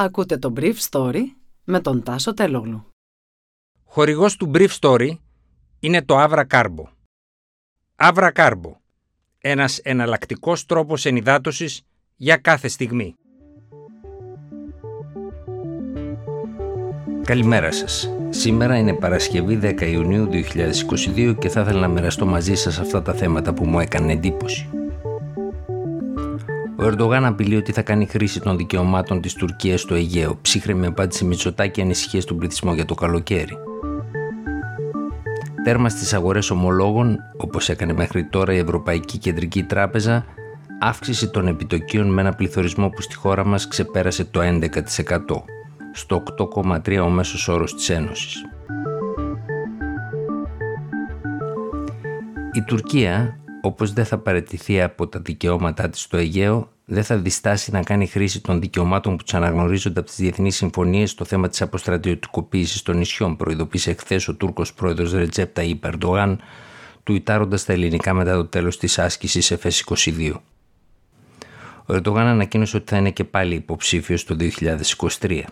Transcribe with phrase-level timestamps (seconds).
[0.00, 1.22] Ακούτε το Brief Story
[1.64, 2.86] με τον Τάσο Τελόγλου.
[3.84, 5.10] Χορηγός του Brief Story
[5.80, 6.84] είναι το Avra Carbo.
[7.96, 8.72] Avra Carbo.
[9.38, 11.82] Ένας εναλλακτικός τρόπος ενυδάτωσης
[12.16, 13.14] για κάθε στιγμή.
[17.22, 18.10] Καλημέρα σας.
[18.28, 23.12] Σήμερα είναι Παρασκευή 10 Ιουνίου 2022 και θα ήθελα να μοιραστώ μαζί σας αυτά τα
[23.14, 24.77] θέματα που μου έκανε εντύπωση.
[26.80, 30.38] Ο Ερντογάν απειλεί ότι θα κάνει χρήση των δικαιωμάτων της Τουρκίας στο Αιγαίο.
[30.42, 33.56] Ψύχρεμη απάντηση Μητσοτάκη ανησυχίες του πληθυσμού για το καλοκαίρι.
[35.64, 40.24] Τέρμα στις αγορές ομολόγων, όπως έκανε μέχρι τώρα η Ευρωπαϊκή Κεντρική Τράπεζα,
[40.80, 45.44] αύξηση των επιτοκίων με ένα πληθωρισμό που στη χώρα μας ξεπέρασε το 11%,
[45.92, 48.42] στο 8,3% ο μέσος όρος της Ένωσης.
[52.52, 57.70] Η Τουρκία όπως δεν θα παραιτηθεί από τα δικαιώματά της στο Αιγαίο, δεν θα διστάσει
[57.70, 61.62] να κάνει χρήση των δικαιωμάτων που της αναγνωρίζονται από τις διεθνείς συμφωνίες στο θέμα της
[61.62, 66.40] αποστρατιωτικοποίησης των νησιών, προειδοποίησε εχθέ ο Τούρκος πρόεδρος Ρετζέπτα Ιπερντογάν,
[67.02, 70.32] του ιτάροντα τα ελληνικά μετά το τέλος της άσκησης ΕΦΕΣ 22.
[71.86, 74.36] Ο Ερντογάν ανακοίνωσε ότι θα είναι και πάλι υποψήφιος το
[75.18, 75.42] 2023.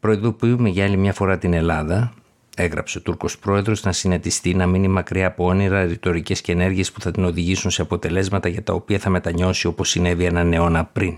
[0.00, 2.12] Προειδοποιούμε για άλλη μια φορά την Ελλάδα
[2.56, 7.00] έγραψε ο Τούρκος πρόεδρος, να συνετιστεί, να μείνει μακριά από όνειρα, ρητορικές και ενέργειες που
[7.00, 11.16] θα την οδηγήσουν σε αποτελέσματα για τα οποία θα μετανιώσει όπως συνέβη έναν αιώνα πριν.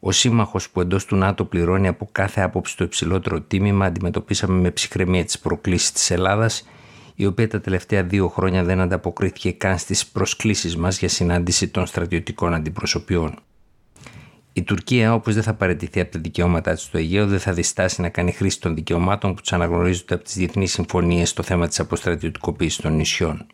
[0.00, 4.70] Ο σύμμαχος που εντός του ΝΑΤΟ πληρώνει από κάθε άποψη το υψηλότερο τίμημα, αντιμετωπίσαμε με
[4.70, 6.68] ψυχραιμία τις προκλήσεις της Ελλάδας,
[7.14, 11.86] η οποία τα τελευταία δύο χρόνια δεν ανταποκρίθηκε καν στις προσκλήσεις μας για συνάντηση των
[11.86, 13.38] στρατιωτικών αντιπροσωπιών.
[14.56, 18.00] Η Τουρκία, όπως δεν θα παραιτηθεί από τα δικαιώματά της στο Αιγαίο, δεν θα διστάσει
[18.00, 21.80] να κάνει χρήση των δικαιωμάτων που της αναγνωρίζονται από τις διεθνείς συμφωνίες στο θέμα της
[21.80, 23.46] αποστρατιωτικοποίησης των νησιών.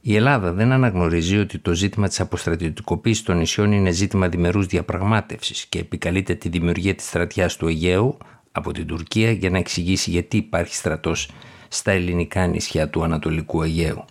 [0.00, 5.66] Η Ελλάδα δεν αναγνωρίζει ότι το ζήτημα της αποστρατιωτικοποίησης των νησιών είναι ζήτημα διμερούς διαπραγμάτευσης
[5.66, 8.16] και επικαλείται τη δημιουργία της στρατιάς του Αιγαίου
[8.52, 11.30] από την Τουρκία για να εξηγήσει γιατί υπάρχει στρατός
[11.68, 14.04] στα ελληνικά νησιά του Ανατολικού Αιγαίου.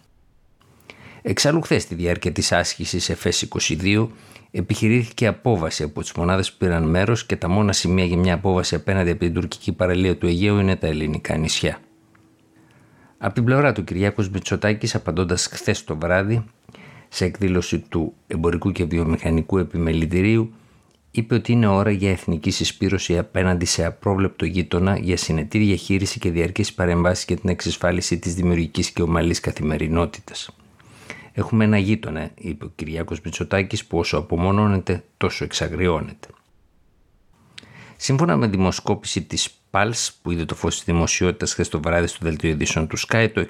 [1.30, 3.48] Εξάλλου, χθες στη διάρκεια της άσκησης ΕΦΕΣ
[3.82, 4.08] 22,
[4.52, 8.76] επιχειρήθηκε απόβαση από τις μονάδες που πήραν μέρος και τα μόνα σημεία για μια απόβαση
[8.76, 11.80] απέναντι από την τουρκική παραλία του Αιγαίου είναι τα ελληνικά νησιά.
[13.18, 16.44] Από την πλευρά του Κυριάκος Μητσοτάκης, απαντώντας χθες το βράδυ
[17.10, 20.54] σε εκδήλωση του Εμπορικού και Βιομηχανικού Επιμελητηρίου,
[21.12, 26.32] είπε ότι είναι ώρα για εθνική συσπήρωση απέναντι σε απρόβλεπτο γείτονα για συνετή διαχείριση και
[26.32, 30.50] διαρκή παρεμβάσεις για την εξασφάλιση της δημιουργικής και ομαλής καθημερινότητας.
[31.40, 36.28] Έχουμε ένα γείτονα, είπε ο Κυριάκος Μητσοτάκης, που όσο απομονώνεται, τόσο εξαγριώνεται.
[37.98, 42.18] Σύμφωνα με δημοσκόπηση της PALS που είδε το φως της δημοσιότητας χθες το βράδυ στο
[42.22, 43.46] δελτίο ειδήσεων του Sky, το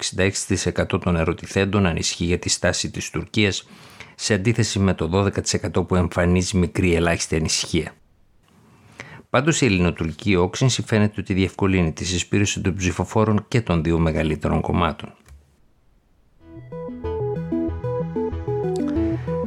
[0.92, 3.68] 66% των ερωτηθέντων ανισχύει για τη στάση της Τουρκίας
[4.14, 5.30] σε αντίθεση με το
[5.72, 7.94] 12% που εμφανίζει μικρή ελάχιστη ανησυχία.
[9.30, 14.60] Πάντως η ελληνοτουρκική όξυνση φαίνεται ότι διευκολύνει τη συσπήρωση των ψηφοφόρων και των δύο μεγαλύτερων
[14.60, 15.14] κομμάτων.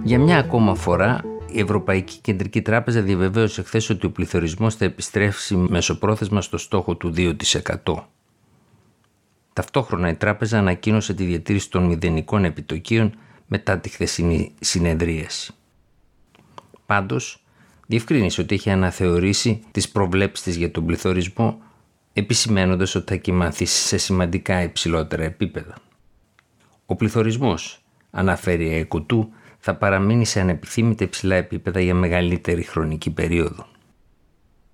[0.03, 5.56] Για μια ακόμα φορά, η Ευρωπαϊκή Κεντρική Τράπεζα διαβεβαίωσε χθες ότι ο πληθωρισμός θα επιστρέψει
[5.56, 7.34] μεσοπρόθεσμα στο στόχο του 2%.
[9.53, 13.16] Ταυτόχρονα η τράπεζα ανακοίνωσε τη διατήρηση των μηδενικών επιτοκίων
[13.47, 15.53] μετά τη χθεσινή συνεδρίαση.
[16.85, 17.44] Πάντως,
[17.88, 21.61] διευκρίνησε ότι έχει αναθεωρήσει τις προβλέψεις της για τον πληθωρισμό,
[22.13, 25.75] επισημένοντας ότι θα κοιμανθήσει σε σημαντικά υψηλότερα επίπεδα.
[26.85, 29.28] Ο πληθωρισμός, αναφέρει η ΕΚΟΤΟΥ,
[29.66, 33.66] θα παραμείνει σε ανεπιθύμητα υψηλά επίπεδα για μεγαλύτερη χρονική περίοδο.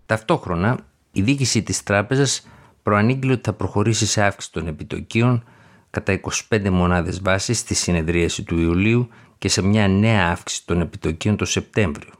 [0.05, 0.79] Ταυτόχρονα,
[1.11, 2.47] η διοίκηση της τράπεζας
[2.83, 5.43] προανήγγειλε ότι θα προχωρήσει σε αύξηση των επιτοκίων
[5.89, 11.35] κατά 25 μονάδες βάσης στη συνεδρίαση του Ιουλίου και σε μια νέα αύξηση των επιτοκίων
[11.37, 12.13] το Σεπτέμβριο.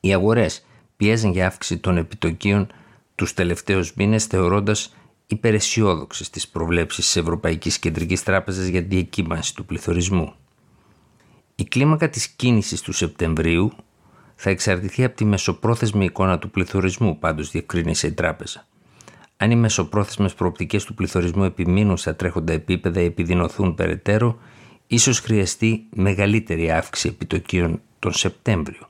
[0.00, 0.66] Οι αγορές
[0.96, 2.66] πιέζουν για αύξηση των επιτοκίων
[3.14, 4.94] τους τελευταίους μήνες θεωρώντας
[5.26, 10.34] υπεραισιόδοξες τις προβλέψεις της Ευρωπαϊκής Κεντρικής Τράπεζας για τη διακύμανση του πληθωρισμού.
[11.60, 13.72] Η κλίμακα της κίνησης του Σεπτεμβρίου
[14.34, 18.66] θα εξαρτηθεί από τη μεσοπρόθεσμη εικόνα του πληθωρισμού, πάντως διευκρίνησε η τράπεζα.
[19.36, 24.38] Αν οι μεσοπρόθεσμες προοπτικές του πληθωρισμού επιμείνουν στα τρέχοντα επίπεδα ή επιδεινωθούν περαιτέρω,
[24.86, 28.88] ίσως χρειαστεί μεγαλύτερη αύξηση επιτοκίων τον Σεπτέμβριο.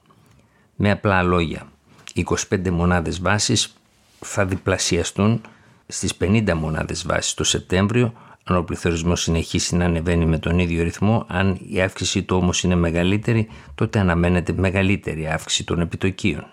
[0.76, 1.72] Με απλά λόγια,
[2.14, 3.74] 25 μονάδες βάσης
[4.20, 5.40] θα διπλασιαστούν
[5.86, 8.12] στις 50 μονάδες βάσης το Σεπτέμβριο,
[8.44, 12.62] αν ο πληθωρισμός συνεχίσει να ανεβαίνει με τον ίδιο ρυθμό, αν η αύξησή του όμως
[12.62, 16.46] είναι μεγαλύτερη, τότε αναμένεται μεγαλύτερη αύξηση των επιτοκίων.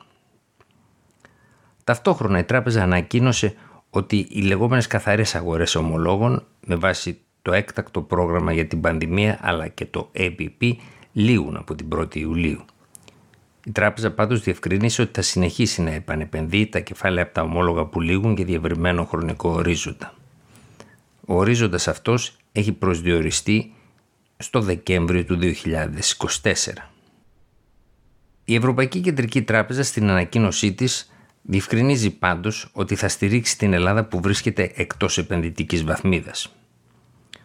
[1.83, 3.53] Ταυτόχρονα η τράπεζα ανακοίνωσε
[3.89, 9.67] ότι οι λεγόμενες καθαρές αγορές ομολόγων με βάση το έκτακτο πρόγραμμα για την πανδημία αλλά
[9.67, 10.73] και το APP
[11.13, 12.65] λήγουν από την 1η Ιουλίου.
[13.65, 18.01] Η τράπεζα πάντως διευκρίνησε ότι θα συνεχίσει να επανεπενδύει τα κεφάλαια από τα ομόλογα που
[18.01, 20.13] λήγουν για διευρυμένο χρονικό ορίζοντα.
[21.29, 23.73] Ο ορίζοντας αυτός έχει προσδιοριστεί
[24.37, 26.91] στο Δεκέμβριο του 2024.
[28.45, 34.21] Η Ευρωπαϊκή Κεντρική Τράπεζα στην ανακοίνωσή της διευκρινίζει πάντως ότι θα στηρίξει την Ελλάδα που
[34.21, 36.53] βρίσκεται εκτός επενδυτικής βαθμίδας.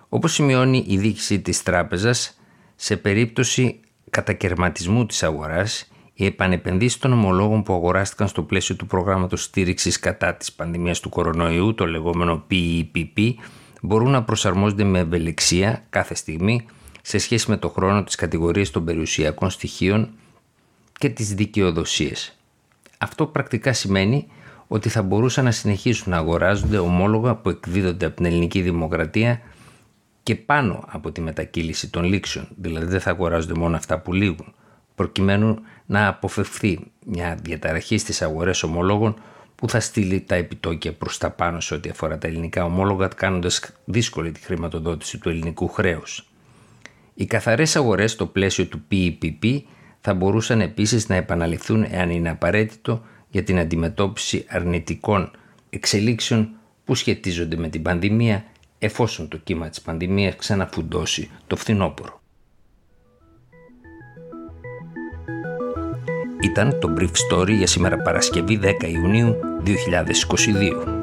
[0.09, 2.41] Όπως σημειώνει η διοίκηση της τράπεζας,
[2.77, 3.81] σε περίπτωση
[4.11, 10.35] κατακαιρματισμού της αγοράς, οι επανεπενδύσεις των ομολόγων που αγοράστηκαν στο πλαίσιο του προγράμματος στήριξης κατά
[10.35, 13.35] της πανδημίας του κορονοϊού, το λεγόμενο PEPP,
[13.85, 16.67] μπορούν να προσαρμόζονται με ευελιξία κάθε στιγμή
[17.03, 20.11] σε σχέση με το χρόνο της κατηγορίας των περιουσιακών στοιχείων
[20.99, 22.37] και τις δικαιοδοσίες.
[22.99, 24.27] Αυτό πρακτικά σημαίνει
[24.67, 29.41] ότι θα μπορούσαν να συνεχίσουν να αγοράζονται ομόλογα που εκδίδονται από την ελληνική δημοκρατία
[30.23, 34.55] και πάνω από τη μετακύληση των λήξεων, δηλαδή δεν θα αγοράζονται μόνο αυτά που λήγουν,
[34.95, 39.15] προκειμένου να αποφευθεί μια διαταραχή στις αγορές ομολόγων
[39.63, 43.73] που θα στείλει τα επιτόκια προς τα πάνω σε ό,τι αφορά τα ελληνικά ομόλογα, κάνοντας
[43.85, 46.29] δύσκολη τη χρηματοδότηση του ελληνικού χρέους.
[47.15, 49.61] Οι καθαρές αγορές στο πλαίσιο του PEPP
[50.01, 55.31] θα μπορούσαν επίσης να επαναληφθούν εάν είναι απαραίτητο για την αντιμετώπιση αρνητικών
[55.71, 56.51] εξελίξεων
[56.85, 58.45] που σχετίζονται με την πανδημία
[58.79, 62.21] εφόσον το κύμα της πανδημίας ξαναφουντώσει το φθινόπωρο.
[66.41, 71.02] Ήταν το Brief Story για σήμερα Παρασκευή 10 Ιουνίου 2022.